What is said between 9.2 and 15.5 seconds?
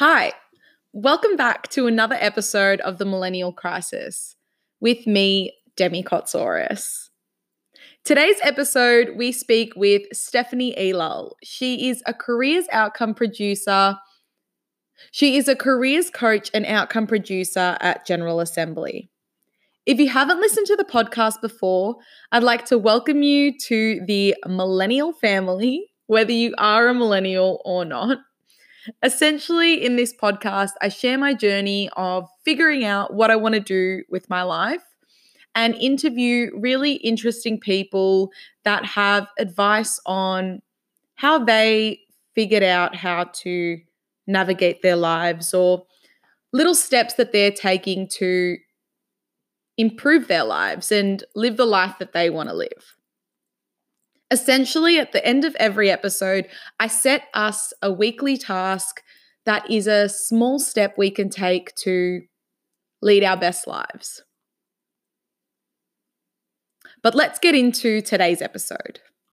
speak with Stephanie Elal. She is a careers outcome producer. She is